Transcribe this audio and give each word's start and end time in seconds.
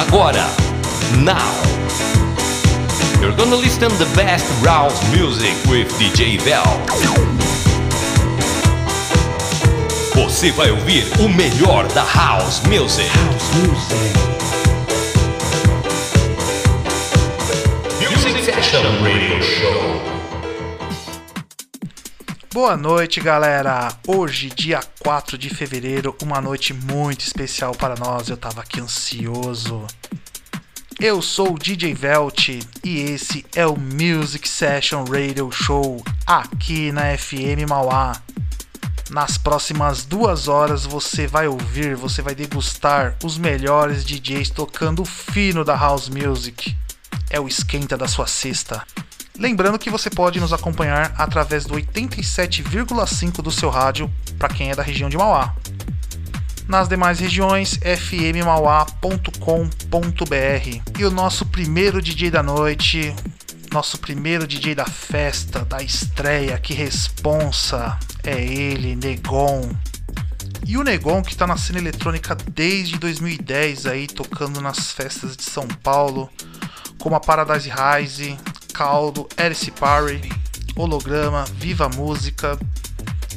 Agora, 0.00 0.48
now. 1.18 1.52
You're 3.20 3.36
gonna 3.36 3.54
listen 3.56 3.90
the 3.98 4.10
best 4.16 4.46
house 4.64 4.98
music 5.14 5.54
with 5.68 5.92
DJ 5.98 6.38
Vel. 6.40 6.64
Você 10.14 10.52
vai 10.52 10.70
ouvir 10.70 11.04
o 11.20 11.28
melhor 11.28 11.86
da 11.88 12.02
house 12.02 12.62
music. 12.66 13.10
House 13.10 13.54
music. 13.56 14.16
Music 18.00 18.42
Fashion 18.42 19.04
Radio 19.04 19.42
Show. 19.42 20.09
Boa 22.52 22.76
noite, 22.76 23.20
galera! 23.20 23.96
Hoje, 24.04 24.48
dia 24.48 24.80
4 24.98 25.38
de 25.38 25.48
fevereiro, 25.48 26.16
uma 26.20 26.40
noite 26.40 26.74
muito 26.74 27.20
especial 27.20 27.72
para 27.76 27.94
nós. 27.94 28.28
Eu 28.28 28.36
tava 28.36 28.60
aqui 28.60 28.80
ansioso. 28.80 29.86
Eu 30.98 31.22
sou 31.22 31.54
o 31.54 31.58
DJ 31.58 31.94
Velt 31.94 32.48
e 32.48 32.98
esse 33.02 33.46
é 33.54 33.64
o 33.64 33.76
Music 33.76 34.48
Session 34.48 35.04
Radio 35.04 35.48
Show 35.52 36.02
aqui 36.26 36.90
na 36.90 37.16
FM 37.16 37.68
Mauá. 37.68 38.20
Nas 39.10 39.38
próximas 39.38 40.04
duas 40.04 40.48
horas 40.48 40.84
você 40.84 41.28
vai 41.28 41.46
ouvir, 41.46 41.94
você 41.94 42.20
vai 42.20 42.34
degustar 42.34 43.16
os 43.22 43.38
melhores 43.38 44.04
DJs 44.04 44.50
tocando 44.50 45.04
fino 45.04 45.64
da 45.64 45.76
House 45.76 46.08
Music. 46.08 46.76
É 47.30 47.38
o 47.38 47.46
esquenta 47.46 47.96
da 47.96 48.08
sua 48.08 48.26
sexta. 48.26 48.84
Lembrando 49.40 49.78
que 49.78 49.88
você 49.88 50.10
pode 50.10 50.38
nos 50.38 50.52
acompanhar 50.52 51.14
através 51.16 51.64
do 51.64 51.74
87,5 51.74 53.40
do 53.40 53.50
seu 53.50 53.70
rádio 53.70 54.12
para 54.38 54.52
quem 54.52 54.70
é 54.70 54.76
da 54.76 54.82
região 54.82 55.08
de 55.08 55.16
Mauá. 55.16 55.54
Nas 56.68 56.86
demais 56.86 57.18
regiões, 57.18 57.80
fmmauá.com.br. 57.82 59.00
E 60.98 61.04
o 61.06 61.10
nosso 61.10 61.46
primeiro 61.46 62.02
DJ 62.02 62.30
da 62.30 62.42
noite, 62.42 63.16
nosso 63.72 63.96
primeiro 63.96 64.46
DJ 64.46 64.74
da 64.74 64.84
festa, 64.84 65.64
da 65.64 65.82
estreia, 65.82 66.58
que 66.58 66.74
responsa, 66.74 67.98
é 68.22 68.38
ele, 68.38 68.94
Negon. 68.94 69.70
E 70.66 70.76
o 70.76 70.84
Negon 70.84 71.22
que 71.22 71.32
está 71.32 71.46
na 71.46 71.56
cena 71.56 71.78
eletrônica 71.78 72.36
desde 72.52 72.98
2010 72.98 73.86
aí, 73.86 74.06
tocando 74.06 74.60
nas 74.60 74.92
festas 74.92 75.34
de 75.34 75.44
São 75.44 75.66
Paulo, 75.66 76.28
como 76.98 77.16
a 77.16 77.20
Paradise 77.20 77.70
Rise, 77.70 78.36
Caldo, 78.72 79.28
Alice 79.36 79.70
Parry, 79.72 80.20
Holograma, 80.76 81.44
Viva 81.56 81.88
Música. 81.88 82.58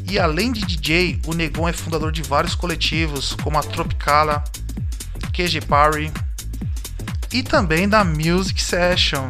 E 0.10 0.20
além 0.20 0.52
de 0.52 0.66
DJ, 0.66 1.22
o 1.26 1.34
Negon 1.34 1.68
é 1.68 1.74
fundador 1.74 2.12
de 2.12 2.22
vários 2.22 2.56
coletivos, 2.56 3.36
como 3.42 3.58
a 3.58 3.64
Tropicala, 3.64 4.44
QG 5.34 5.62
Parry 5.68 6.12
e 7.32 7.42
também 7.42 7.90
da 7.90 8.04
Music 8.04 8.62
Session. 8.62 9.28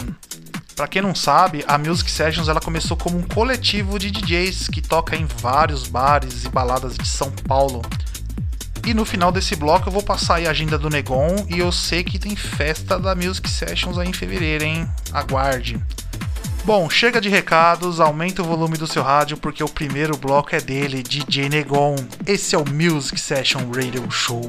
Para 0.76 0.88
quem 0.88 1.02
não 1.02 1.14
sabe, 1.14 1.64
a 1.68 1.78
Music 1.78 2.10
Sessions 2.10 2.50
ela 2.50 2.60
começou 2.60 2.98
como 2.98 3.18
um 3.18 3.24
coletivo 3.24 3.98
de 3.98 4.12
DJs 4.12 4.68
que 4.68 4.82
toca 4.82 5.16
em 5.16 5.26
vários 5.26 5.88
bares 5.88 6.44
e 6.44 6.50
baladas 6.50 6.98
de 6.98 7.08
São 7.08 7.32
Paulo. 7.48 7.82
E 8.86 8.94
no 8.94 9.06
final 9.06 9.32
desse 9.32 9.56
bloco 9.56 9.88
eu 9.88 9.94
vou 9.94 10.04
passar 10.04 10.46
a 10.46 10.50
agenda 10.50 10.78
do 10.78 10.90
Negon 10.90 11.46
e 11.50 11.60
eu 11.60 11.72
sei 11.72 12.04
que 12.04 12.20
tem 12.20 12.36
festa 12.36 13.00
da 13.00 13.16
Music 13.16 13.50
Sessions 13.50 13.98
aí 13.98 14.10
em 14.10 14.14
fevereiro, 14.14 14.66
hein? 14.66 14.88
Aguarde. 15.12 15.82
Bom, 16.66 16.90
chega 16.90 17.20
de 17.20 17.30
recados, 17.30 18.00
aumenta 18.00 18.42
o 18.42 18.46
volume 18.46 18.78
do 18.78 18.88
seu 18.88 19.04
rádio 19.04 19.38
porque 19.38 19.64
o 19.64 19.70
primeiro 19.70 20.18
bloco 20.18 20.56
é 20.56 20.62
dele, 20.62 21.04
DJ 21.04 21.50
Negon. 21.50 21.96
Esse 22.26 22.56
é 22.56 22.58
o 22.58 22.70
Music 22.70 23.20
Session 23.20 23.70
Radio 23.74 24.10
Show. 24.12 24.48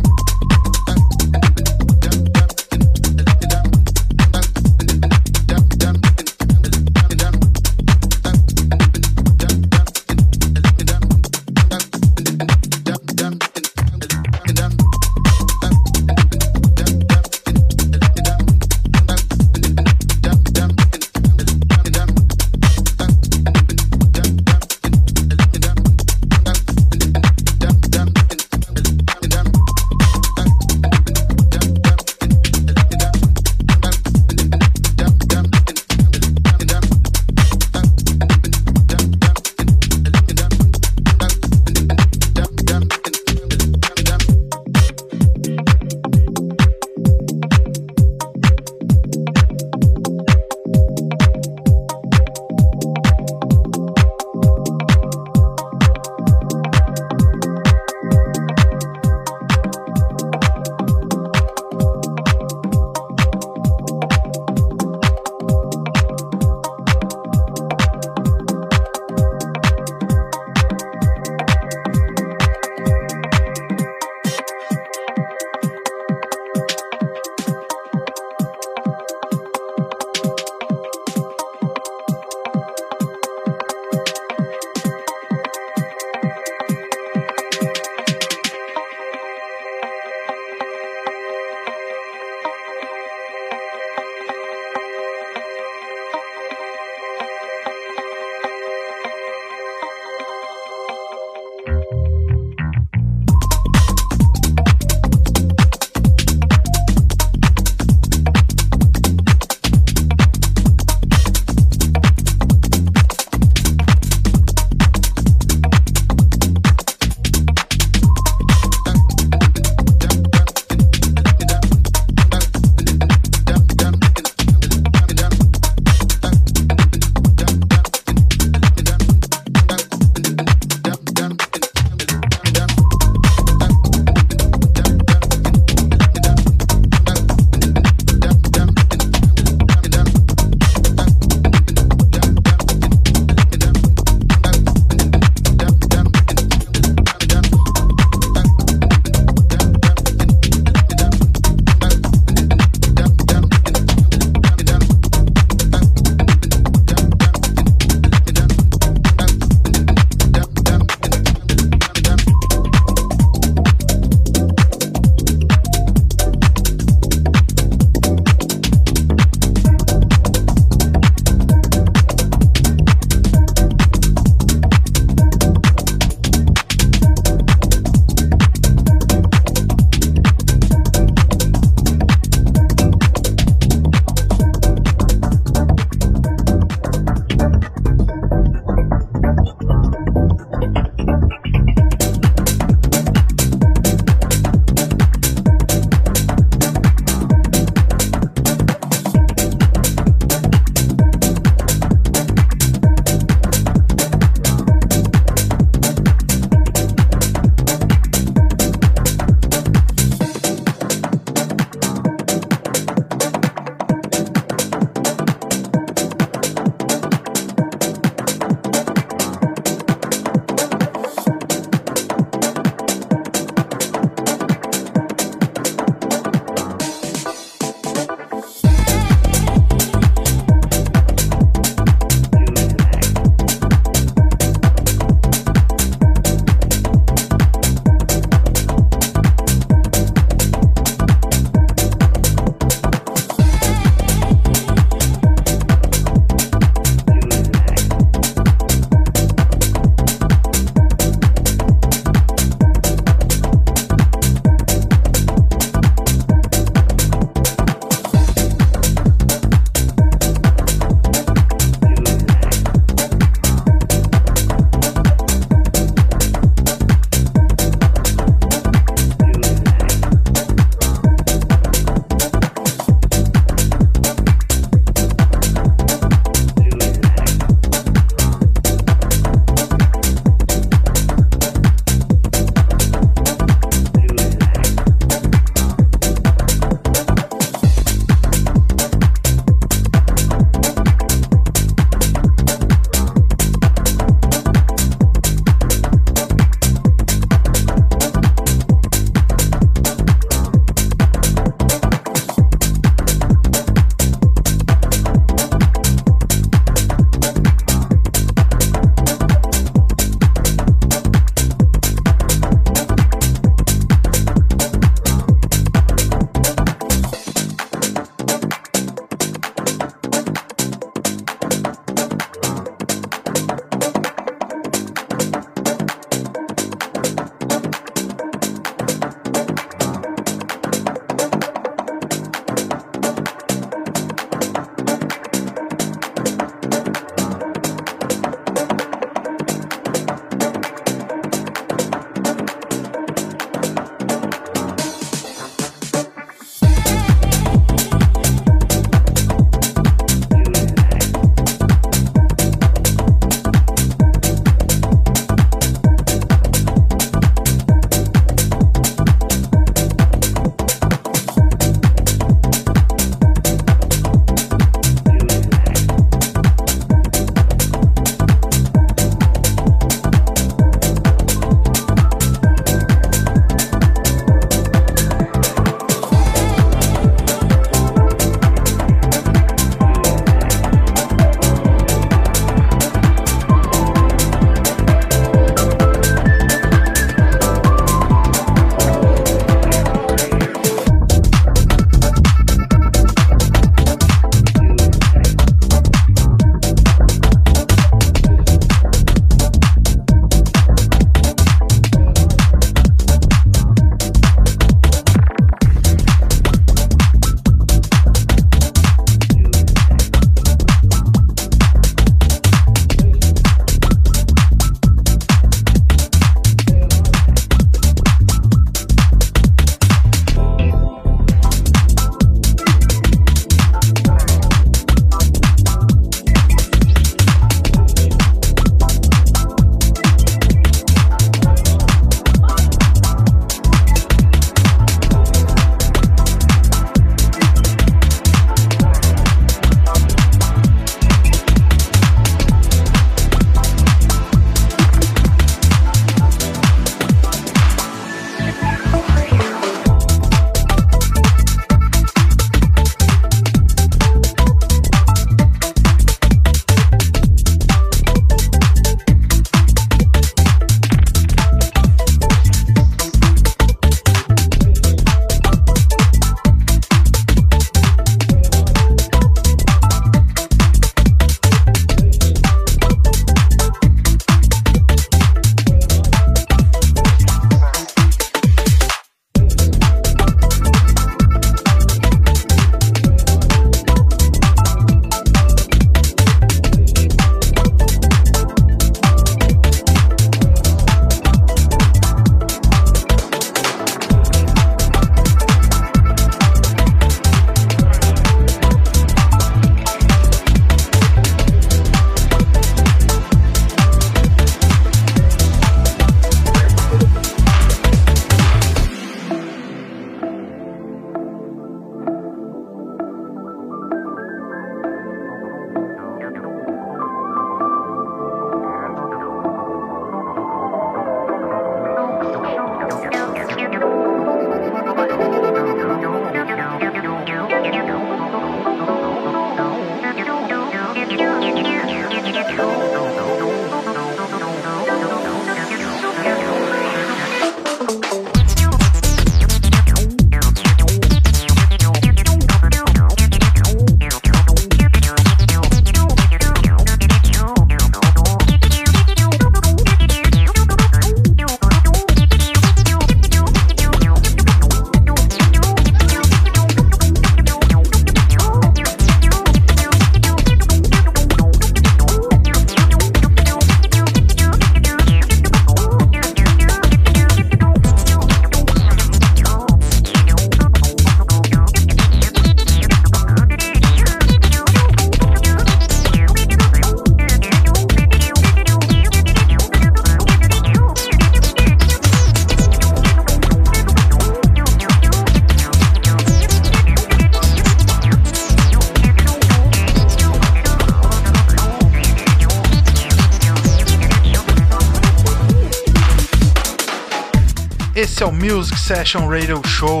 Music 598.40 598.80
Session 598.80 599.28
Radio 599.28 599.60
Show. 599.66 600.00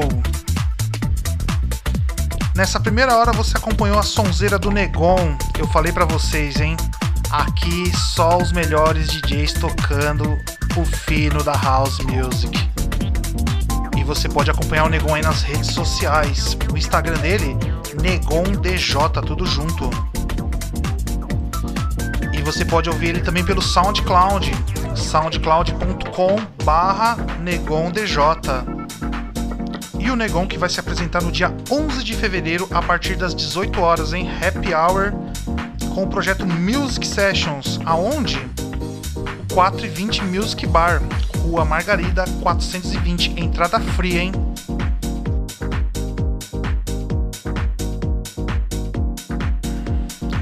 Nessa 2.56 2.80
primeira 2.80 3.14
hora 3.14 3.32
você 3.32 3.54
acompanhou 3.58 3.98
a 3.98 4.02
sonzeira 4.02 4.58
do 4.58 4.70
Negon. 4.70 5.36
Eu 5.58 5.68
falei 5.68 5.92
para 5.92 6.06
vocês, 6.06 6.58
hein? 6.58 6.74
Aqui 7.30 7.94
só 7.94 8.38
os 8.38 8.50
melhores 8.50 9.08
DJs 9.08 9.52
tocando 9.52 10.38
o 10.74 10.84
fino 10.86 11.44
da 11.44 11.52
house 11.52 11.98
music. 12.00 12.58
E 13.98 14.02
você 14.04 14.26
pode 14.26 14.50
acompanhar 14.50 14.84
o 14.84 14.88
Negon 14.88 15.16
aí 15.16 15.22
nas 15.22 15.42
redes 15.42 15.72
sociais. 15.74 16.56
O 16.72 16.78
Instagram 16.78 17.18
dele, 17.18 17.54
NegonDJ, 18.00 19.20
tudo 19.26 19.44
junto. 19.44 19.90
E 22.32 22.40
você 22.40 22.64
pode 22.64 22.88
ouvir 22.88 23.10
ele 23.10 23.20
também 23.20 23.44
pelo 23.44 23.60
SoundCloud, 23.60 24.50
soundcloud.com 25.10 26.36
barra 26.62 27.16
NegonDJ. 27.40 28.16
E 29.98 30.08
o 30.08 30.14
Negon 30.14 30.46
que 30.46 30.56
vai 30.56 30.68
se 30.68 30.78
apresentar 30.78 31.20
no 31.20 31.32
dia 31.32 31.52
11 31.68 32.04
de 32.04 32.14
fevereiro 32.14 32.68
a 32.70 32.80
partir 32.80 33.16
das 33.16 33.34
18 33.34 33.80
horas 33.80 34.12
em 34.12 34.28
Happy 34.30 34.72
Hour 34.72 35.12
com 35.96 36.04
o 36.04 36.06
projeto 36.06 36.46
Music 36.46 37.04
Sessions, 37.04 37.80
aonde 37.84 38.38
420 39.52 40.22
Music 40.26 40.64
Bar, 40.68 41.02
Rua 41.38 41.64
Margarida 41.64 42.24
420, 42.40 43.34
entrada 43.36 43.80
fria, 43.80 44.22
hein? 44.22 44.32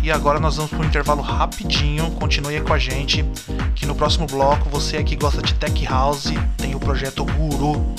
E 0.09 0.11
agora 0.11 0.41
nós 0.41 0.57
vamos 0.57 0.71
para 0.71 0.81
um 0.81 0.85
intervalo 0.85 1.21
rapidinho. 1.21 2.11
Continue 2.13 2.57
aí 2.57 2.63
com 2.63 2.73
a 2.73 2.79
gente, 2.79 3.23
no 3.89 3.95
próximo 3.95 4.27
bloco 4.27 4.69
você 4.69 5.03
que 5.03 5.17
gosta 5.17 5.41
de 5.41 5.55
Tech 5.55 5.85
House 5.87 6.27
tem 6.59 6.75
o 6.75 6.79
projeto 6.79 7.25
Guru. 7.25 7.95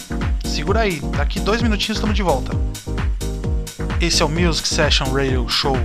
Segura 0.45 0.81
aí, 0.81 0.99
daqui 1.17 1.39
dois 1.39 1.63
minutinhos 1.63 1.97
estamos 1.97 2.15
de 2.15 2.21
volta. 2.21 2.51
Esse 3.99 4.21
é 4.21 4.25
o 4.25 4.29
Music 4.29 4.67
Session 4.67 5.11
Radio 5.11 5.49
Show. 5.49 5.75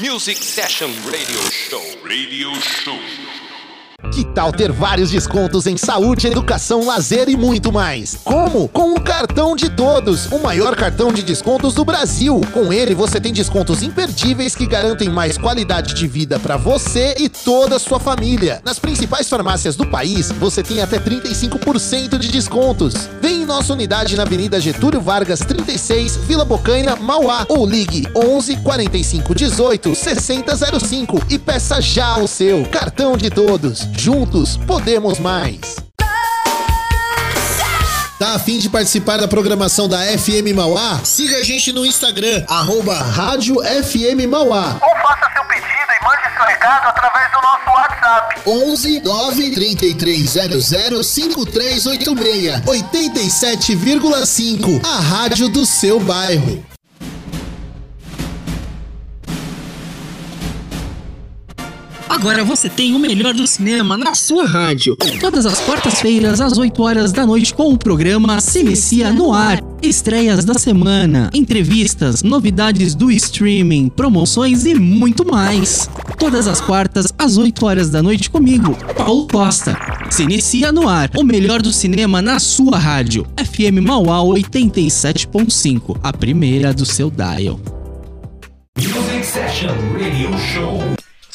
Music 0.00 0.42
Session 0.42 0.90
Radio 1.10 1.42
Show. 1.50 1.82
Radio 2.04 2.54
Show. 2.62 3.21
Que 4.12 4.24
tal 4.24 4.52
ter 4.52 4.70
vários 4.70 5.10
descontos 5.10 5.66
em 5.66 5.78
saúde, 5.78 6.26
educação, 6.26 6.84
lazer 6.84 7.30
e 7.30 7.36
muito 7.36 7.72
mais? 7.72 8.18
Como? 8.22 8.68
Com 8.68 8.92
o 8.92 9.00
cartão 9.00 9.56
de 9.56 9.70
todos, 9.70 10.26
o 10.26 10.38
maior 10.38 10.76
cartão 10.76 11.10
de 11.10 11.22
descontos 11.22 11.72
do 11.72 11.82
Brasil. 11.82 12.38
Com 12.52 12.70
ele 12.70 12.94
você 12.94 13.18
tem 13.18 13.32
descontos 13.32 13.82
imperdíveis 13.82 14.54
que 14.54 14.66
garantem 14.66 15.08
mais 15.08 15.38
qualidade 15.38 15.94
de 15.94 16.06
vida 16.06 16.38
para 16.38 16.58
você 16.58 17.14
e 17.18 17.26
toda 17.26 17.76
a 17.76 17.78
sua 17.78 17.98
família. 17.98 18.60
Nas 18.62 18.78
principais 18.78 19.30
farmácias 19.30 19.76
do 19.76 19.86
país, 19.86 20.30
você 20.30 20.62
tem 20.62 20.82
até 20.82 20.98
35% 20.98 22.18
de 22.18 22.28
descontos. 22.28 23.08
Vem 23.22 23.42
em 23.42 23.46
nossa 23.46 23.72
unidade 23.72 24.14
na 24.14 24.24
Avenida 24.24 24.60
Getúlio 24.60 25.00
Vargas 25.00 25.38
36, 25.38 26.16
Vila 26.16 26.44
Bocaina, 26.44 26.96
Mauá 26.96 27.46
ou 27.48 27.64
ligue 27.64 28.06
11 28.14 28.56
45 28.56 29.34
18 29.34 29.94
6005 29.94 31.22
e 31.30 31.38
peça 31.38 31.80
já 31.80 32.18
o 32.18 32.28
seu 32.28 32.66
cartão 32.66 33.16
de 33.16 33.30
todos. 33.30 33.88
Juntos 34.02 34.56
podemos 34.56 35.20
mais. 35.20 35.76
Tá 38.18 38.34
a 38.34 38.38
fim 38.40 38.58
de 38.58 38.68
participar 38.68 39.16
da 39.16 39.28
programação 39.28 39.88
da 39.88 39.98
FM 40.18 40.52
Mauá? 40.56 40.98
Siga 41.04 41.36
a 41.36 41.44
gente 41.44 41.72
no 41.72 41.86
Instagram, 41.86 42.44
arroba 42.48 42.98
Rádio 42.98 43.62
FM 43.62 44.26
Mauá. 44.28 44.76
Ou 44.82 44.90
faça 45.06 45.30
seu 45.32 45.44
pedido 45.44 45.70
e 45.70 46.04
mande 46.04 46.36
seu 46.36 46.44
recado 46.44 46.88
através 46.88 47.30
do 47.30 47.40
nosso 47.42 47.70
WhatsApp. 47.70 48.40
11 48.44 49.00
9 49.02 49.50
3300 49.52 50.66
5386 51.06 52.60
87,5. 52.62 54.84
A 54.84 54.98
rádio 54.98 55.48
do 55.48 55.64
seu 55.64 56.00
bairro. 56.00 56.71
Agora 62.22 62.44
você 62.44 62.68
tem 62.68 62.94
o 62.94 63.00
melhor 63.00 63.34
do 63.34 63.44
cinema 63.48 63.98
na 63.98 64.14
sua 64.14 64.46
rádio. 64.46 64.94
Todas 65.18 65.44
as 65.44 65.58
quartas-feiras, 65.58 66.40
às 66.40 66.56
8 66.56 66.80
horas 66.80 67.10
da 67.10 67.26
noite, 67.26 67.52
com 67.52 67.72
o 67.72 67.76
programa 67.76 68.40
Se 68.40 68.60
Inicia 68.60 69.12
no 69.12 69.34
Ar. 69.34 69.60
Estreias 69.82 70.44
da 70.44 70.54
semana, 70.54 71.30
entrevistas, 71.34 72.22
novidades 72.22 72.94
do 72.94 73.10
streaming, 73.10 73.88
promoções 73.88 74.64
e 74.64 74.72
muito 74.76 75.26
mais. 75.26 75.90
Todas 76.16 76.46
as 76.46 76.60
quartas, 76.60 77.12
às 77.18 77.36
8 77.36 77.66
horas 77.66 77.90
da 77.90 78.00
noite, 78.00 78.30
comigo, 78.30 78.78
Paulo 78.96 79.26
Costa. 79.26 79.76
Se 80.08 80.22
Inicia 80.22 80.70
no 80.70 80.88
Ar, 80.88 81.10
o 81.16 81.24
melhor 81.24 81.60
do 81.60 81.72
cinema 81.72 82.22
na 82.22 82.38
sua 82.38 82.78
rádio. 82.78 83.26
FM 83.36 83.84
Mauá 83.84 84.18
87.5, 84.18 85.98
a 86.00 86.12
primeira 86.12 86.72
do 86.72 86.86
seu 86.86 87.10
dial. 87.10 87.58
Music 88.78 89.26
Session 89.26 89.74
Radio 89.98 90.38
Show. 90.38 90.91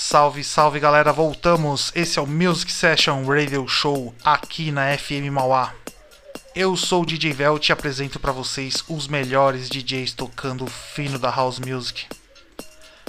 Salve, 0.09 0.41
salve 0.41 0.79
galera, 0.79 1.11
voltamos. 1.11 1.91
Esse 1.93 2.17
é 2.17 2.21
o 2.21 2.25
Music 2.25 2.71
Session 2.71 3.25
Radio 3.25 3.67
Show 3.67 4.15
aqui 4.23 4.71
na 4.71 4.97
FM 4.97 5.29
Mauá. 5.29 5.73
Eu 6.55 6.77
sou 6.77 7.03
o 7.03 7.05
DJ 7.05 7.33
Vel 7.33 7.57
e 7.57 7.59
te 7.59 7.73
apresento 7.73 8.17
para 8.17 8.31
vocês 8.31 8.85
os 8.87 9.05
melhores 9.05 9.67
DJs 9.67 10.13
tocando 10.13 10.63
o 10.63 10.69
fino 10.69 11.19
da 11.19 11.29
house 11.29 11.59
music. 11.59 12.05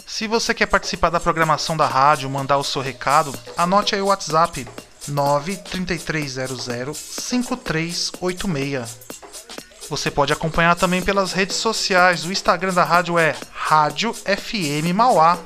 Se 0.04 0.26
você 0.26 0.52
quer 0.52 0.66
participar 0.66 1.10
da 1.10 1.20
programação 1.20 1.76
da 1.76 1.86
rádio, 1.86 2.28
mandar 2.28 2.58
o 2.58 2.64
seu 2.64 2.82
recado, 2.82 3.32
anote 3.56 3.94
aí 3.94 4.02
o 4.02 4.06
WhatsApp 4.06 4.66
93300 5.06 6.96
5386. 6.96 8.98
Você 9.88 10.10
pode 10.10 10.32
acompanhar 10.32 10.74
também 10.74 11.00
pelas 11.00 11.32
redes 11.32 11.58
sociais. 11.58 12.24
O 12.24 12.32
Instagram 12.32 12.74
da 12.74 12.82
rádio 12.82 13.16
é 13.16 13.36
Rádio 13.52 14.12
FM 14.12 14.92
Mauá. 14.92 15.38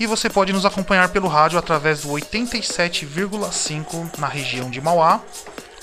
E 0.00 0.06
você 0.06 0.28
pode 0.30 0.50
nos 0.50 0.64
acompanhar 0.64 1.10
pelo 1.10 1.28
rádio 1.28 1.58
através 1.58 2.00
do 2.00 2.08
87,5 2.08 4.18
na 4.18 4.26
região 4.26 4.70
de 4.70 4.80
Mauá, 4.80 5.20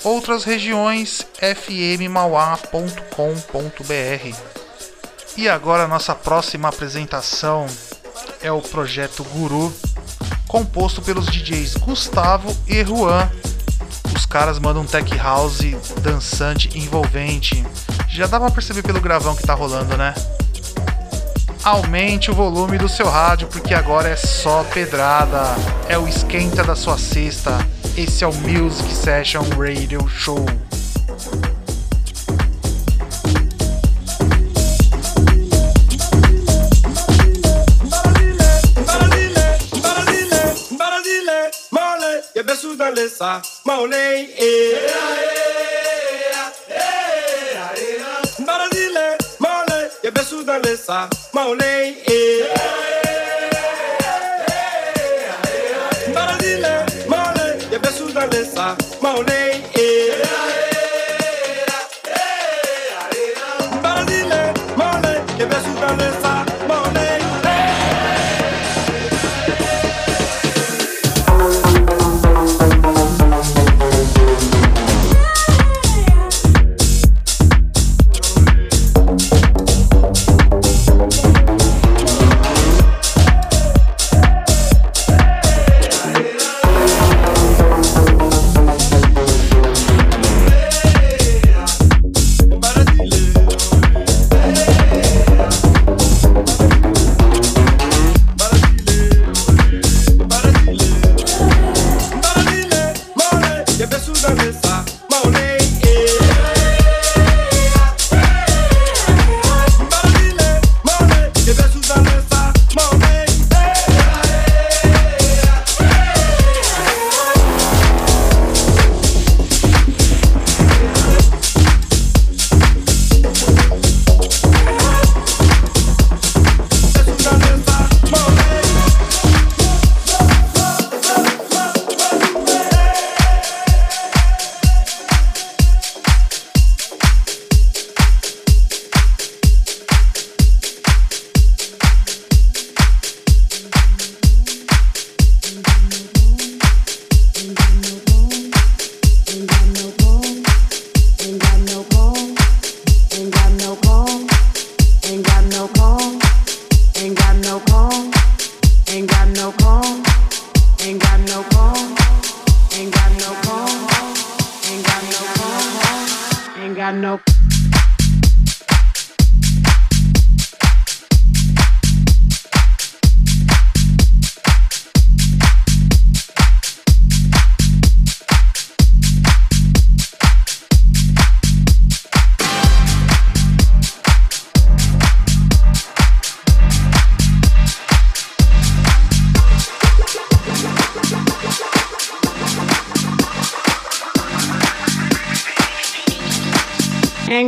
outras 0.02 0.42
regiões 0.42 1.24
fmmauá.com.br. 1.40 4.36
E 5.36 5.48
agora 5.48 5.86
nossa 5.86 6.16
próxima 6.16 6.68
apresentação 6.68 7.68
é 8.42 8.50
o 8.50 8.60
projeto 8.60 9.22
Guru, 9.22 9.72
composto 10.48 11.00
pelos 11.00 11.26
DJs 11.26 11.76
Gustavo 11.76 12.52
e 12.66 12.84
Juan. 12.84 13.30
Os 14.16 14.26
caras 14.26 14.58
mandam 14.58 14.82
um 14.82 14.86
tech 14.86 15.16
house 15.16 15.60
dançante 16.02 16.76
envolvente. 16.76 17.64
Já 18.08 18.26
dá 18.26 18.40
pra 18.40 18.50
perceber 18.50 18.82
pelo 18.82 19.00
gravão 19.00 19.36
que 19.36 19.46
tá 19.46 19.54
rolando, 19.54 19.96
né? 19.96 20.12
Aumente 21.64 22.30
o 22.30 22.34
volume 22.34 22.78
do 22.78 22.88
seu 22.88 23.08
rádio, 23.08 23.48
porque 23.48 23.74
agora 23.74 24.08
é 24.08 24.16
só 24.16 24.64
pedrada. 24.64 25.42
É 25.88 25.98
o 25.98 26.06
esquenta 26.06 26.62
da 26.62 26.74
sua 26.74 26.98
sexta. 26.98 27.58
Esse 27.96 28.24
é 28.24 28.26
o 28.26 28.32
Music 28.32 28.92
Session 28.92 29.42
Radio 29.56 30.08
Show. 30.08 30.46
dans 42.78 43.88
Vanessa 50.48 51.10
Malê. 51.34 51.94
Baradile, 56.14 56.86
Mauley, 57.06 57.58
Yebesu 57.70 58.08
Vanessa 58.14 58.74
Mauley. 59.02 59.77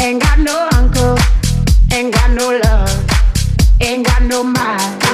Ain't 0.00 0.22
got 0.22 0.38
no 0.38 0.68
uncle, 0.74 1.18
ain't 1.92 2.14
got 2.14 2.30
no 2.30 2.56
love, 2.62 3.06
ain't 3.80 4.06
got 4.06 4.22
no 4.22 4.44
mind. 4.44 5.07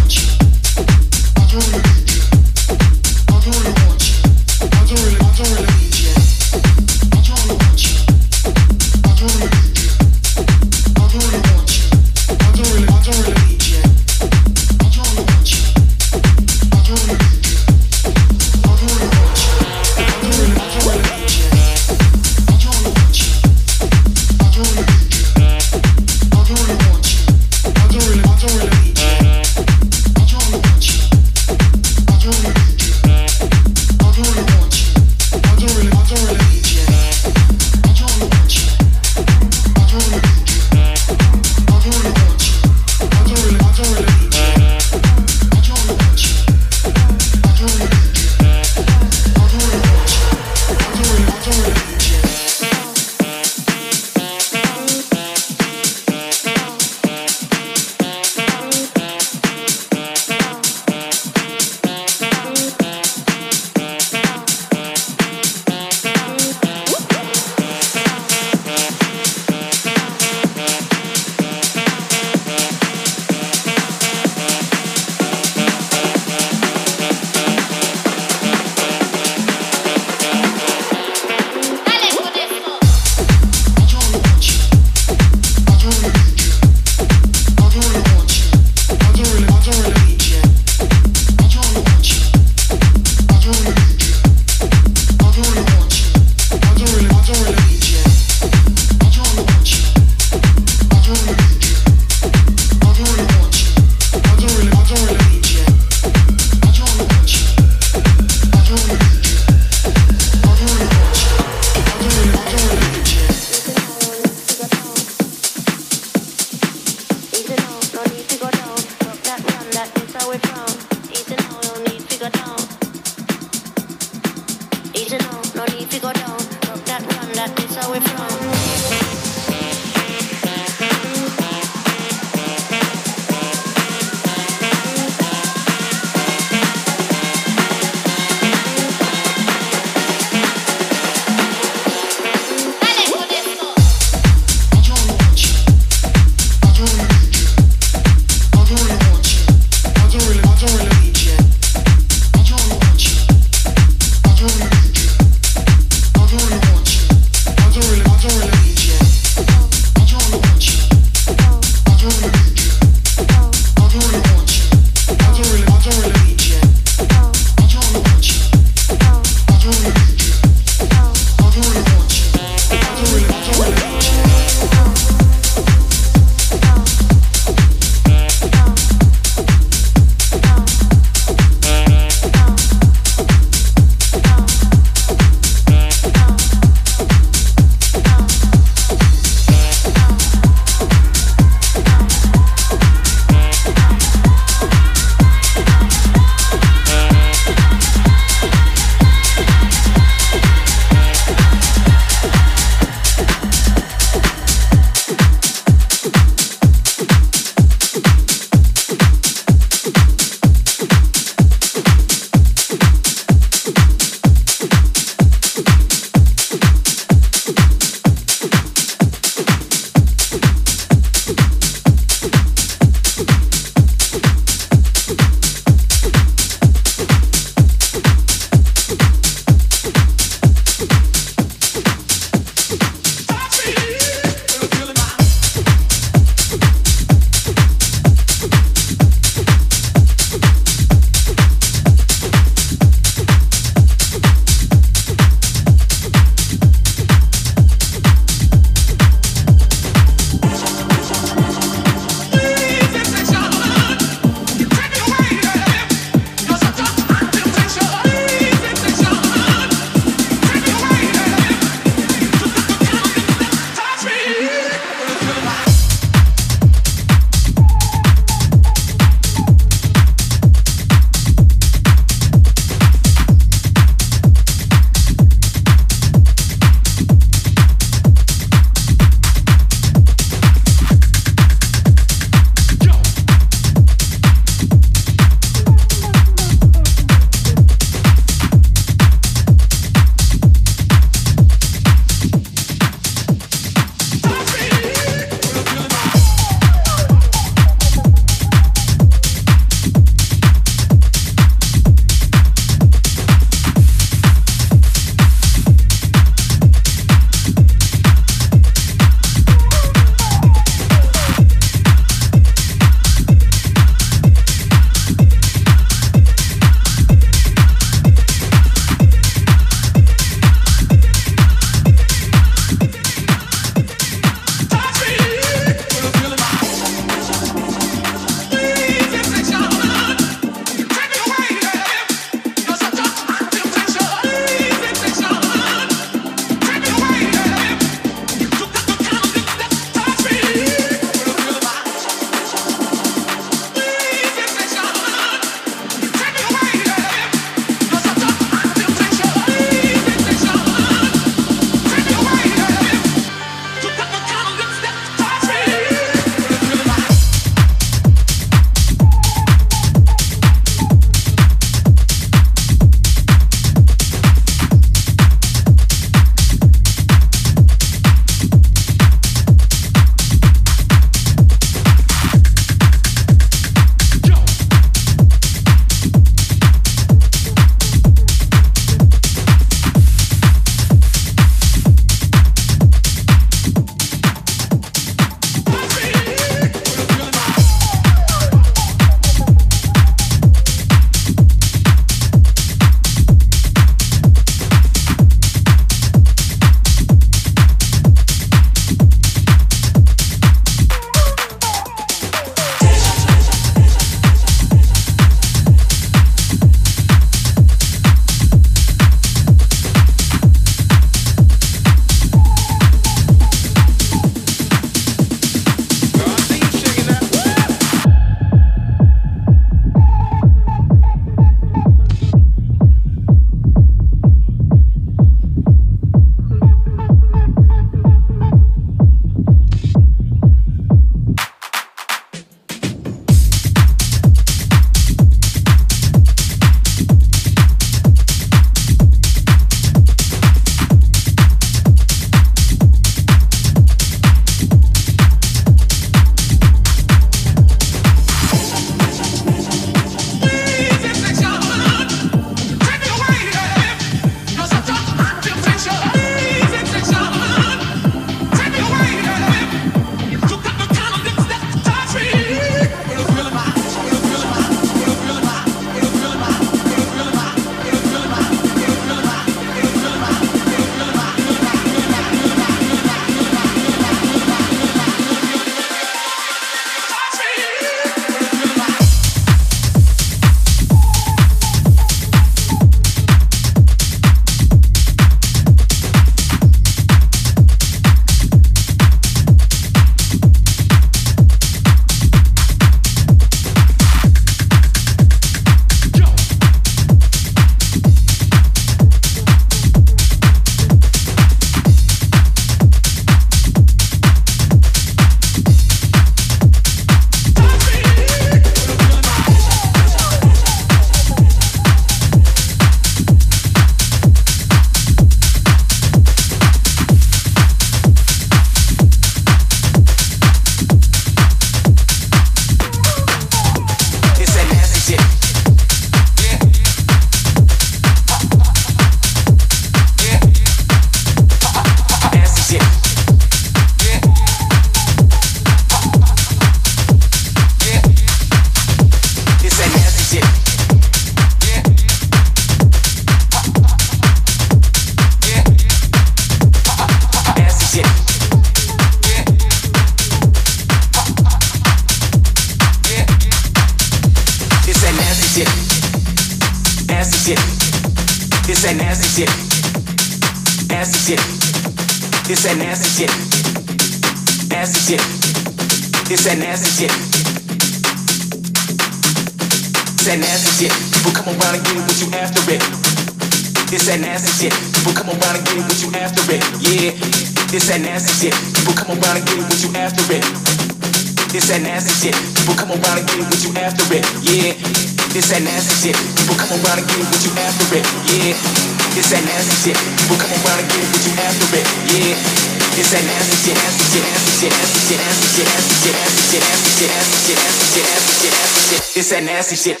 That 599.31 599.43
nasty 599.43 599.75
shit. 599.77 600.00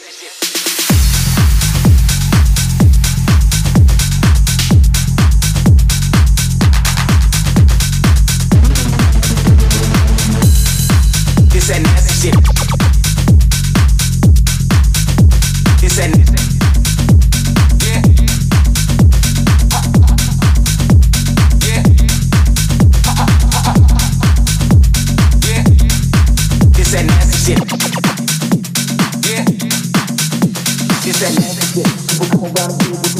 That 31.21 31.37
nasty 31.37 31.65
shit. 31.69 31.85
People 32.09 32.33
come 32.33 32.45
around 32.49 32.73
and 32.73 32.81
get 32.81 32.97
it. 32.97 33.11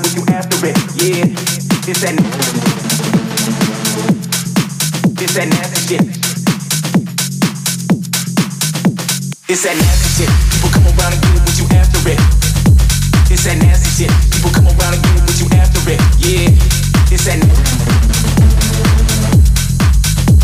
It's 0.00 0.14
you 0.16 0.24
after 0.32 0.64
it. 0.64 0.76
Yeah. 0.96 1.28
It's 1.84 2.00
that. 2.00 2.16
It's 5.20 5.34
that 5.34 5.44
nasty 5.44 5.80
shit. 5.84 6.00
It's 9.48 9.62
that 9.62 9.76
nasty 9.76 10.08
shit. 10.16 10.30
People 10.56 10.70
come 10.72 10.86
around 10.88 11.12
and 11.12 11.20
get 11.20 11.36
it 11.36 11.42
with 11.44 11.60
you 11.60 11.66
after 11.76 12.00
it. 12.08 12.20
It's 13.28 13.44
you 15.40 15.48
after 15.52 15.84
it. 15.90 16.00
Yeah. 16.16 16.48
It's 17.12 17.24
that. 17.28 17.38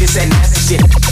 It's 0.02 0.14
that 0.14 0.28
nasty 0.28 0.76
shit. 0.76 1.05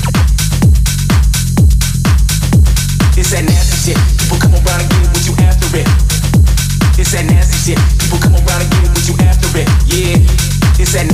It's 3.24 3.32
that 3.32 3.40
nasty 3.40 3.76
shit. 3.88 3.96
People 4.20 4.36
come 4.36 4.52
around 4.52 4.84
and 4.84 4.90
get 4.92 5.08
with 5.08 5.24
you 5.24 5.32
after 5.48 5.64
it. 5.80 5.88
It's 7.00 7.16
that 7.16 7.24
nasty 7.24 7.72
shit. 7.72 7.80
People 7.96 8.20
come 8.20 8.36
around 8.36 8.60
and 8.60 8.68
get 8.68 8.84
with 8.92 9.08
you 9.08 9.16
after 9.24 9.48
it. 9.56 9.68
Yeah. 9.88 10.20
It's 10.76 10.92
that. 10.92 11.08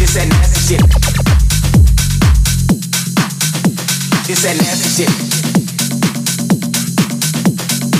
It's 0.00 0.16
that 0.16 0.32
nasty 0.32 0.60
shit. 0.64 0.80
It's 4.32 4.48
that 4.48 4.56
nasty 4.56 4.88
shit. 4.96 5.12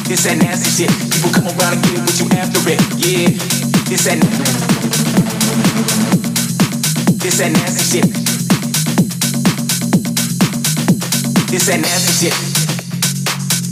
It's 0.08 0.24
that 0.24 0.40
nasty 0.40 0.70
shit. 0.72 0.92
People 1.12 1.28
come 1.28 1.44
around 1.60 1.76
and 1.76 1.82
get 1.84 2.00
with 2.08 2.16
you 2.24 2.26
after 2.40 2.72
it. 2.72 2.80
Yeah. 2.96 3.36
It's 3.92 4.08
that. 4.08 4.16
It's 7.20 7.36
that 7.36 7.52
nasty 7.52 8.00
shit. 8.00 8.21
It's 11.52 11.66
that 11.66 11.80
nasty 11.84 12.12
shit. 12.16 12.34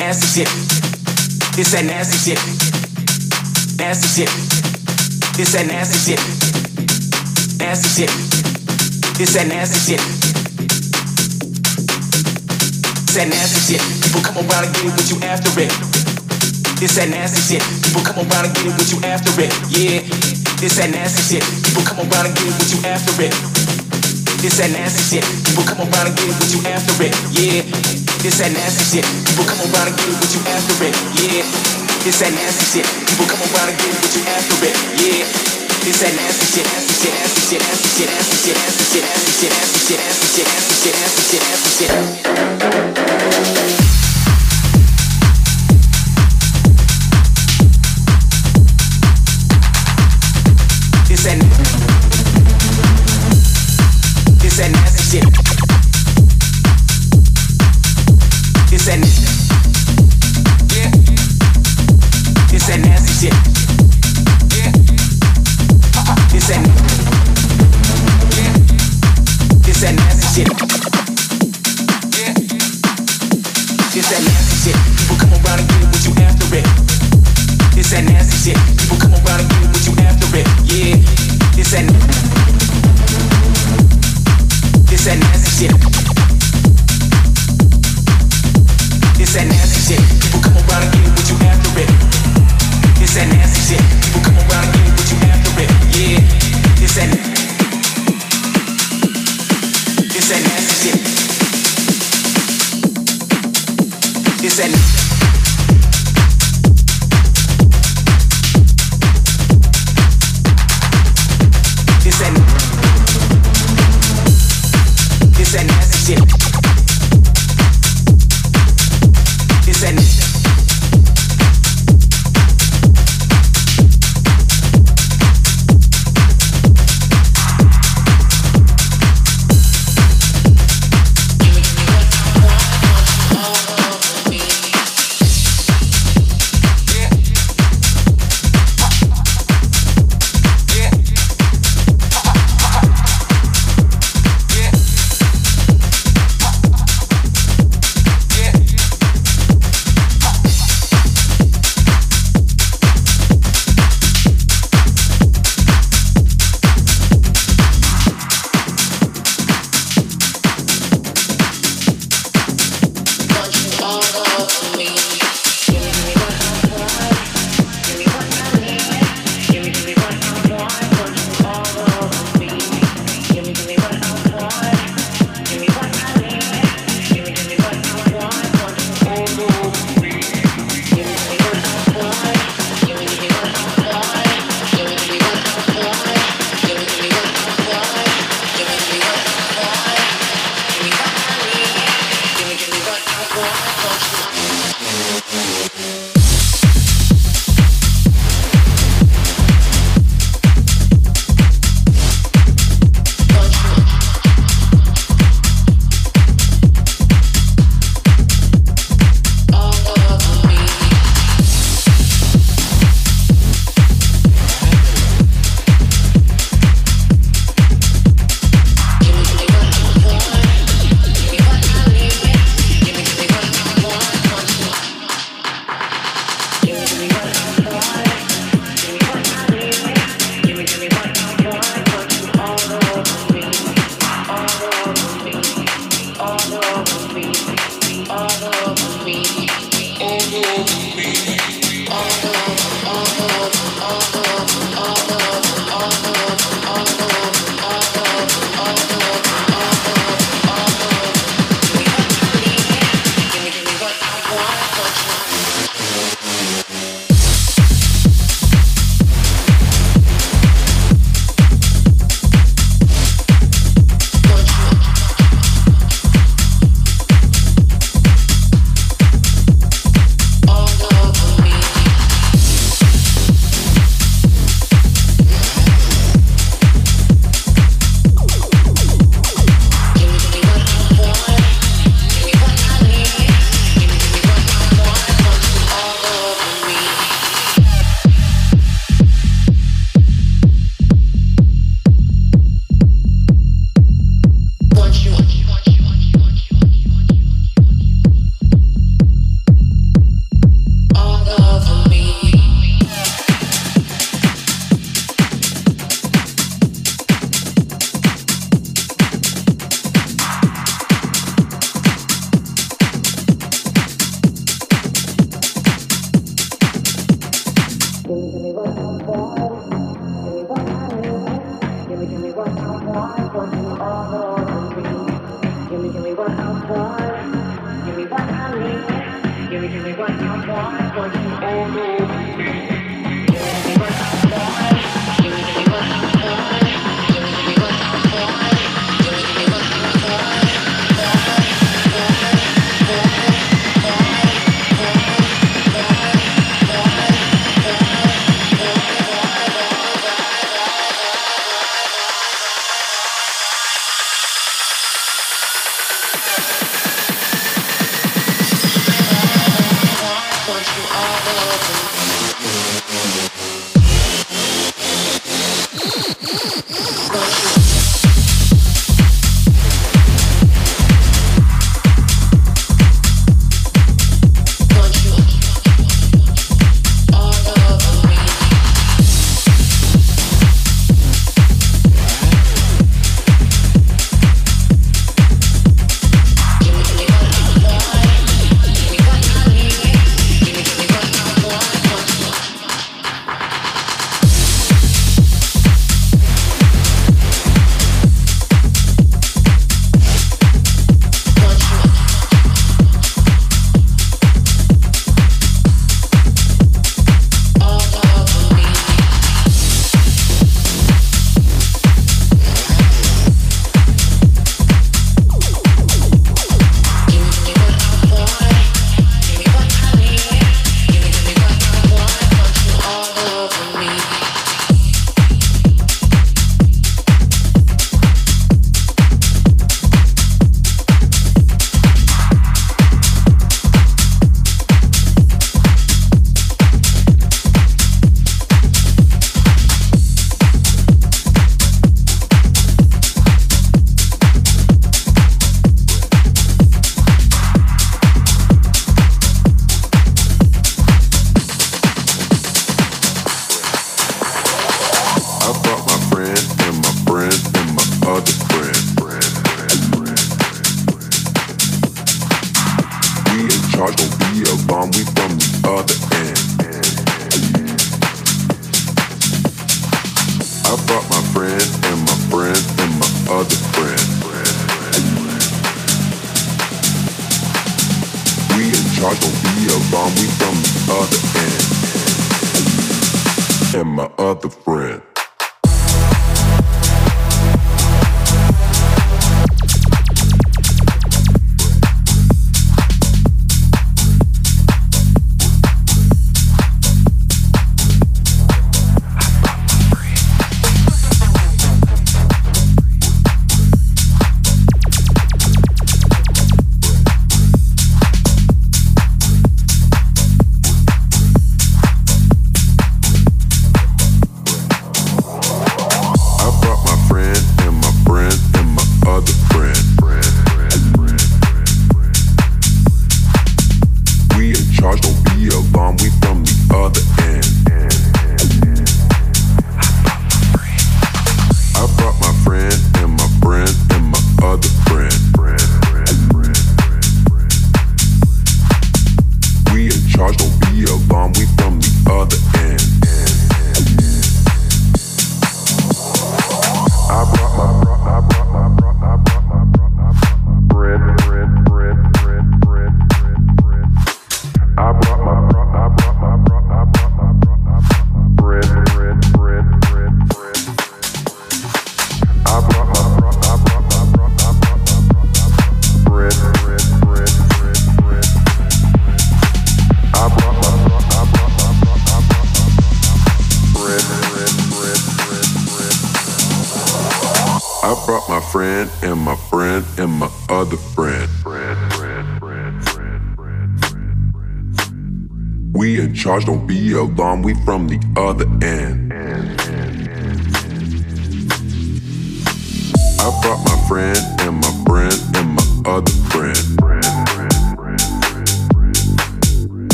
Nasty 0.00 0.26
shit. 0.32 0.48
It's 1.60 1.72
that 1.76 1.84
nasty 1.84 2.16
shit. 2.16 2.40
Nasty 3.76 4.08
shit. 4.08 4.32
It's 5.36 5.52
that 5.52 5.66
nasty 5.68 5.98
shit. 6.00 6.20
Nasty 7.60 7.88
shit. 7.92 8.08
It's 9.20 9.34
that 9.36 9.48
nasty 9.52 9.76
shit. 9.76 10.00
It's 13.04 13.12
that 13.12 13.28
nasty 13.28 13.60
shit. 13.60 13.82
People 14.00 14.24
come 14.24 14.40
around 14.48 14.64
and 14.64 14.72
get 14.72 14.96
with 14.96 15.12
you 15.12 15.20
after 15.20 15.52
it. 15.60 15.68
It's 16.80 16.96
that 16.96 17.12
nasty 17.12 17.44
shit. 17.44 17.62
People 17.84 18.00
come 18.08 18.24
around 18.24 18.48
and 18.48 18.54
get 18.56 18.72
with 18.72 18.88
you 18.88 19.04
after 19.04 19.36
it. 19.36 19.52
Yeah. 19.68 20.00
It's 20.64 20.80
that 20.80 20.88
nasty 20.88 21.20
shit. 21.28 21.44
People 21.60 21.84
come 21.84 22.08
around 22.08 22.24
and 22.24 22.34
get 22.40 22.48
with 22.56 22.72
you 22.72 22.80
after 22.88 23.12
it. 23.20 23.36
It's 24.46 24.58
that 24.58 24.70
nasty 24.70 25.18
shit. 25.18 25.24
People 25.42 25.64
come 25.64 25.82
around 25.90 26.06
and 26.06 26.16
get 26.16 26.28
with 26.28 26.54
you 26.54 26.62
after 26.70 26.94
it. 27.02 27.10
Yeah. 27.34 27.65
It's 28.26 28.42
that 28.42 28.50
nasty 28.50 28.98
shit. 28.98 29.06
People 29.22 29.46
come 29.46 29.62
around 29.70 29.86
and 29.86 29.94
get 29.94 30.10
it 30.10 30.18
with 30.18 30.34
you 30.34 30.42
after 30.50 30.74
it. 30.82 30.98
Yeah. 31.14 31.46
It's 32.10 32.18
that 32.18 32.34
nasty 32.34 32.82
shit. 32.82 32.86
People 33.06 33.30
come 33.30 33.38
around 33.54 33.70
and 33.70 33.78
get 33.78 33.86
it 33.86 34.02
with 34.02 34.18
you 34.18 34.26
after 34.26 34.66
it. 34.66 34.74
Yeah. 34.98 35.46
It's 35.86 36.02
that 36.02 36.10
nasty 36.10 36.58
shit, 36.58 36.66
nasty 36.66 37.06
shit, 37.06 37.14
nasty 37.14 37.54
shit, 37.54 37.62
nasty 37.62 37.86
shit, 37.86 38.10
nasty 38.10 38.34
shit, 38.42 38.58
nasty 38.58 38.82
shit, 38.82 39.06
nasty 39.06 39.30
shit, 39.38 39.54
nasty 39.54 39.78
shit, 39.78 40.02
nasty 40.02 40.26
shit, 40.26 40.42
nasty 40.50 40.74
shit, 40.74 40.98
nasty 40.98 41.22
shit, 41.22 41.38
nasty 41.46 41.70
shit. 41.78 41.94
It's 43.94 44.05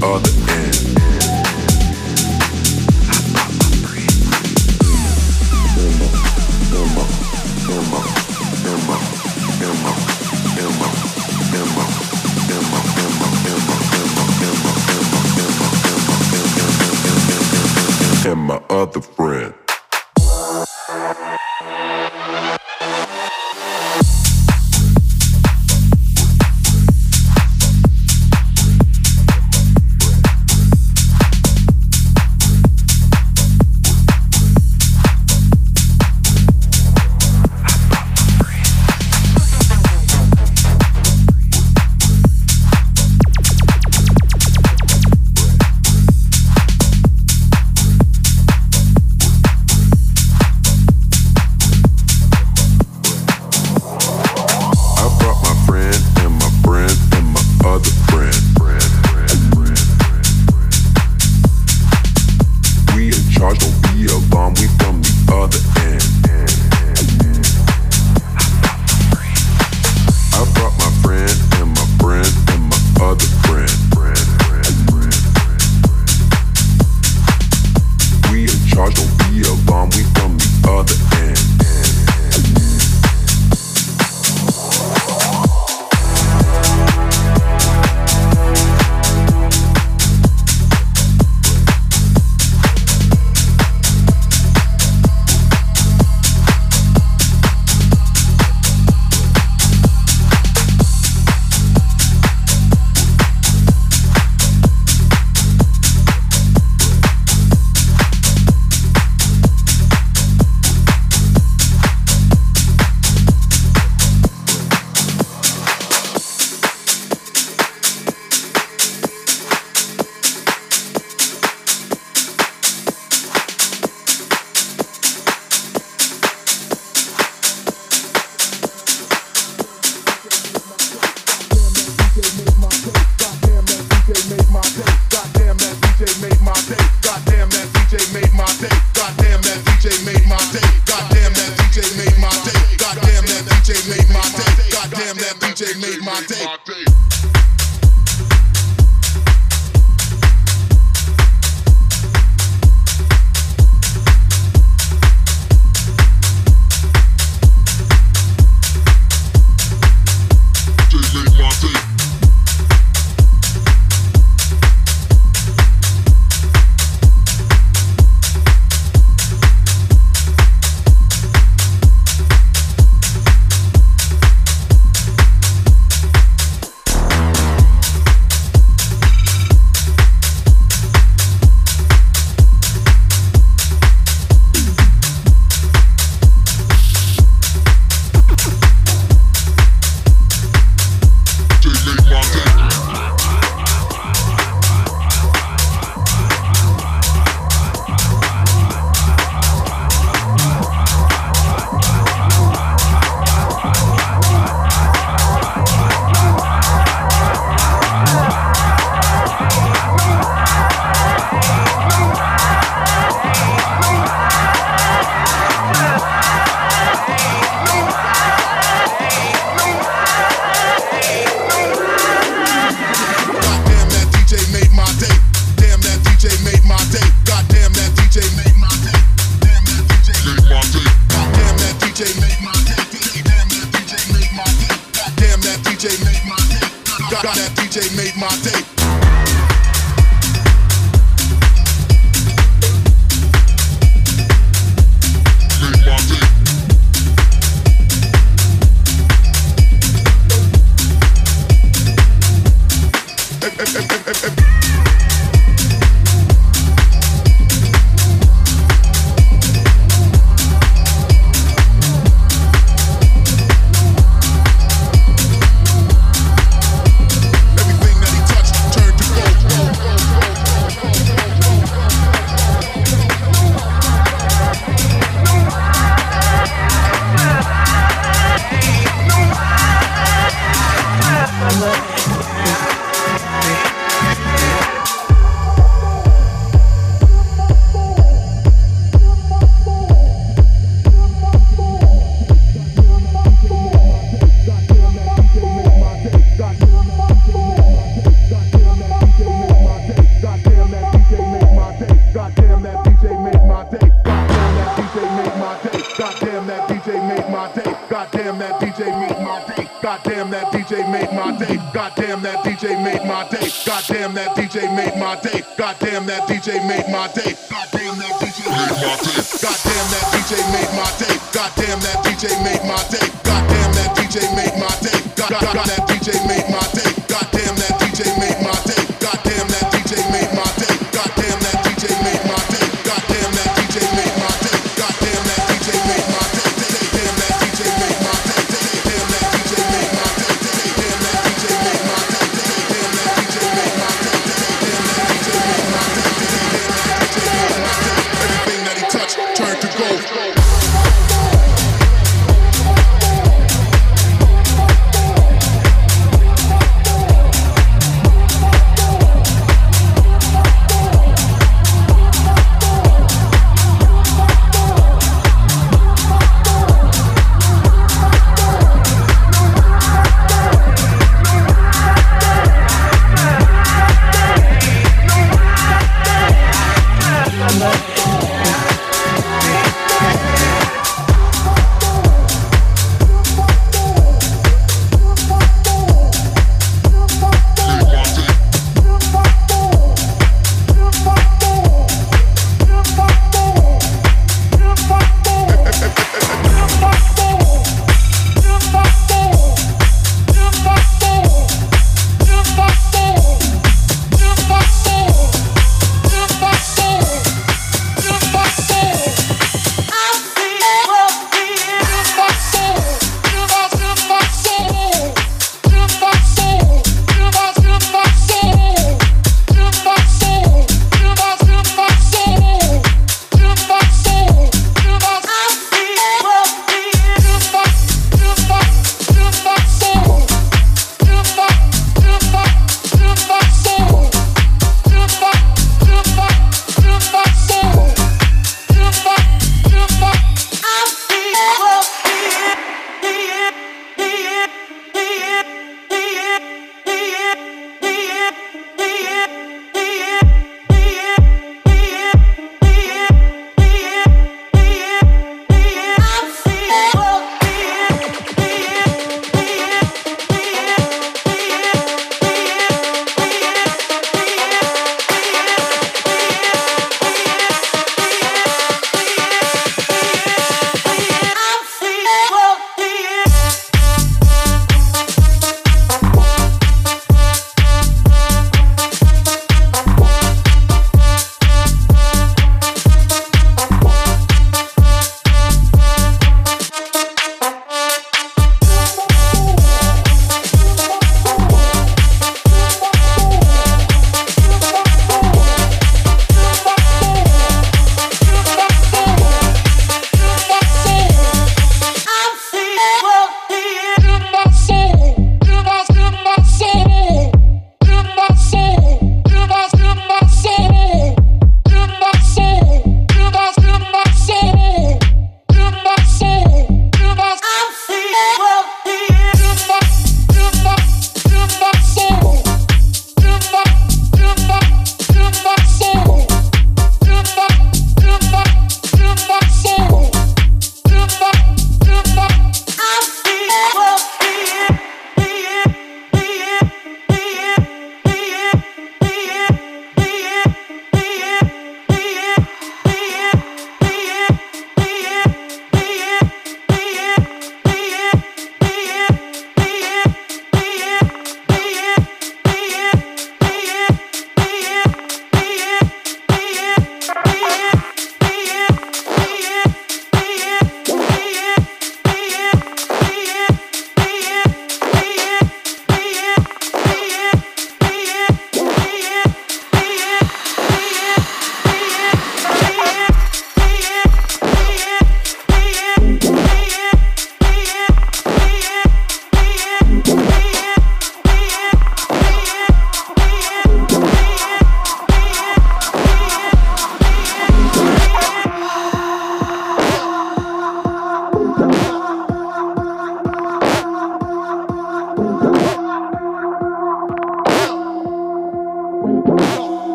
from 0.00 0.22
the 0.22 0.59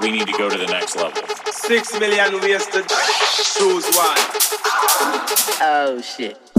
we 0.00 0.10
need 0.10 0.26
to 0.26 0.32
go 0.32 0.48
to 0.48 0.58
the 0.58 0.66
next 0.66 0.96
level. 0.96 1.22
Six 1.50 1.98
million 1.98 2.40
wasted. 2.40 2.88
to 2.88 3.42
choose 3.58 3.84
one. 3.94 4.16
Oh, 5.60 6.00
shit. 6.02 6.55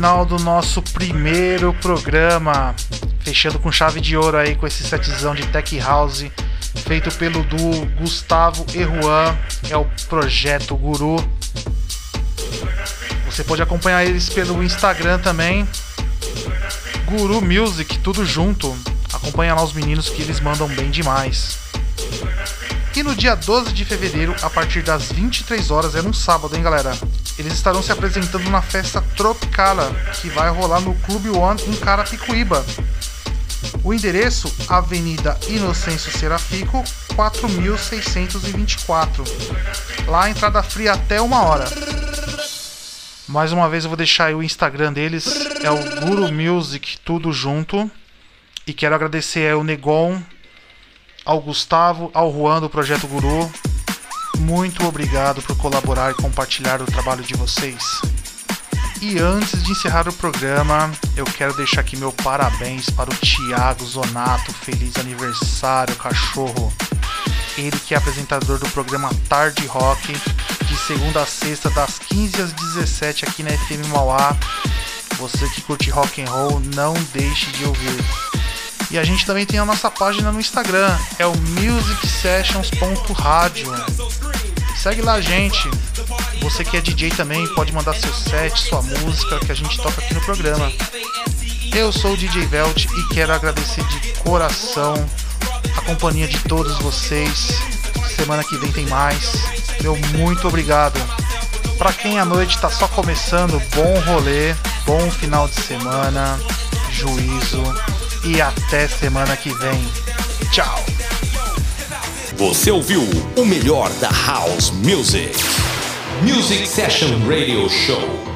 Final 0.00 0.24
do 0.24 0.38
nosso 0.38 0.80
primeiro 0.80 1.74
programa. 1.74 2.74
Fechando 3.18 3.58
com 3.58 3.70
chave 3.70 4.00
de 4.00 4.16
ouro 4.16 4.38
aí 4.38 4.56
com 4.56 4.66
esse 4.66 4.82
setzão 4.82 5.34
de 5.34 5.46
Tech 5.48 5.78
House 5.78 6.24
feito 6.86 7.14
pelo 7.16 7.42
duo 7.44 7.84
Gustavo 7.98 8.64
e 8.72 8.82
Juan. 8.82 9.36
É 9.68 9.76
o 9.76 9.84
projeto 10.08 10.74
Guru. 10.74 11.16
Você 13.26 13.44
pode 13.44 13.60
acompanhar 13.60 14.02
eles 14.02 14.30
pelo 14.30 14.62
Instagram 14.62 15.18
também. 15.18 15.68
Guru 17.04 17.42
Music, 17.42 17.98
tudo 17.98 18.24
junto. 18.24 18.74
Acompanha 19.12 19.54
lá 19.54 19.62
os 19.62 19.74
meninos 19.74 20.08
que 20.08 20.22
eles 20.22 20.40
mandam 20.40 20.66
bem 20.66 20.90
demais. 20.90 21.58
E 22.96 23.02
no 23.02 23.14
dia 23.14 23.34
12 23.34 23.74
de 23.74 23.84
fevereiro, 23.84 24.34
a 24.40 24.48
partir 24.48 24.80
das 24.80 25.12
23 25.12 25.70
horas, 25.70 25.94
é 25.94 26.00
um 26.00 26.14
sábado, 26.14 26.56
hein, 26.56 26.62
galera? 26.62 26.96
Eles 27.40 27.54
estarão 27.54 27.82
se 27.82 27.90
apresentando 27.90 28.48
na 28.50 28.60
festa 28.60 29.00
Tropicala, 29.16 29.90
que 30.20 30.28
vai 30.28 30.50
rolar 30.50 30.80
no 30.80 30.94
Clube 30.96 31.30
One 31.30 31.58
em 31.66 31.74
Carapicuíba. 31.74 32.62
O 33.82 33.94
endereço: 33.94 34.54
Avenida 34.68 35.40
Inocêncio 35.48 36.12
Serafico, 36.12 36.84
4624. 37.16 39.24
Lá 40.06 40.24
a 40.24 40.30
entrada 40.30 40.62
fria 40.62 40.92
até 40.92 41.18
uma 41.18 41.42
hora. 41.44 41.64
Mais 43.26 43.52
uma 43.52 43.70
vez 43.70 43.84
eu 43.84 43.90
vou 43.90 43.96
deixar 43.96 44.34
o 44.34 44.42
Instagram 44.42 44.92
deles, 44.92 45.24
é 45.64 45.70
o 45.70 46.00
Guru 46.04 46.30
Music, 46.30 46.98
tudo 46.98 47.32
junto. 47.32 47.90
E 48.66 48.74
quero 48.74 48.94
agradecer 48.94 49.50
ao 49.50 49.64
Negon, 49.64 50.20
ao 51.24 51.40
Gustavo, 51.40 52.10
ao 52.12 52.30
Juan 52.30 52.60
do 52.60 52.68
Projeto 52.68 53.06
Guru. 53.06 53.50
Muito 54.40 54.86
obrigado 54.86 55.42
por 55.42 55.56
colaborar 55.56 56.10
e 56.10 56.14
compartilhar 56.14 56.80
o 56.80 56.86
trabalho 56.86 57.22
de 57.22 57.34
vocês. 57.34 58.00
E 59.00 59.18
antes 59.18 59.62
de 59.62 59.72
encerrar 59.72 60.08
o 60.08 60.12
programa, 60.12 60.90
eu 61.16 61.24
quero 61.24 61.54
deixar 61.54 61.82
aqui 61.82 61.96
meu 61.96 62.12
parabéns 62.12 62.88
para 62.90 63.10
o 63.10 63.16
Thiago 63.16 63.84
Zonato. 63.84 64.52
Feliz 64.52 64.96
aniversário, 64.96 65.96
cachorro. 65.96 66.72
Ele 67.56 67.78
que 67.80 67.94
é 67.94 67.96
apresentador 67.96 68.58
do 68.58 68.68
programa 68.70 69.10
Tarde 69.28 69.66
Rock, 69.66 70.12
de 70.12 70.76
segunda 70.76 71.22
a 71.22 71.26
sexta, 71.26 71.68
das 71.70 71.98
15 71.98 72.42
às 72.42 72.52
17 72.52 73.24
aqui 73.26 73.42
na 73.42 73.50
FM 73.50 73.88
Mauá. 73.88 74.36
Você 75.18 75.48
que 75.50 75.62
curte 75.62 75.90
rock 75.90 76.22
and 76.22 76.30
roll, 76.30 76.60
não 76.74 76.94
deixe 77.12 77.50
de 77.52 77.64
ouvir. 77.64 78.04
E 78.90 78.98
a 78.98 79.04
gente 79.04 79.24
também 79.24 79.46
tem 79.46 79.60
a 79.60 79.64
nossa 79.64 79.90
página 79.90 80.30
no 80.32 80.40
Instagram, 80.40 80.94
é 81.18 81.24
o 81.24 81.34
musicsessions.radio. 81.36 83.72
Segue 84.80 85.02
lá 85.02 85.14
a 85.14 85.20
gente. 85.20 85.68
Você 86.40 86.64
que 86.64 86.74
é 86.74 86.80
DJ 86.80 87.10
também 87.10 87.46
pode 87.54 87.70
mandar 87.70 87.94
seu 87.94 88.14
set, 88.14 88.58
sua 88.58 88.80
música 88.80 89.38
que 89.40 89.52
a 89.52 89.54
gente 89.54 89.76
toca 89.76 90.00
aqui 90.00 90.14
no 90.14 90.22
programa. 90.22 90.72
Eu 91.74 91.92
sou 91.92 92.14
o 92.14 92.16
DJ 92.16 92.46
Velt 92.46 92.86
e 92.86 93.14
quero 93.14 93.30
agradecer 93.30 93.84
de 93.84 94.14
coração 94.20 94.94
a 95.76 95.82
companhia 95.82 96.26
de 96.26 96.38
todos 96.44 96.78
vocês. 96.78 97.60
Semana 98.16 98.42
que 98.42 98.56
vem 98.56 98.72
tem 98.72 98.86
mais. 98.86 99.32
Meu 99.82 99.98
muito 100.16 100.48
obrigado. 100.48 100.98
Para 101.76 101.92
quem 101.92 102.18
a 102.18 102.24
noite 102.24 102.56
está 102.56 102.70
só 102.70 102.88
começando, 102.88 103.60
bom 103.74 104.00
rolê, 104.10 104.54
bom 104.86 105.10
final 105.10 105.46
de 105.46 105.60
semana, 105.60 106.40
juízo 106.90 107.62
e 108.24 108.40
até 108.40 108.88
semana 108.88 109.36
que 109.36 109.52
vem. 109.52 109.92
Tchau. 110.50 110.99
Você 112.40 112.70
ouviu 112.70 113.02
o 113.36 113.44
melhor 113.44 113.90
da 114.00 114.08
House 114.08 114.70
Music. 114.70 115.36
Music 116.22 116.66
Session 116.66 117.10
Radio 117.28 117.68
Show. 117.68 118.29